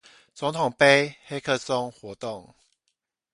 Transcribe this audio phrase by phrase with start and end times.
[0.33, 2.55] 總統盃黑客松活動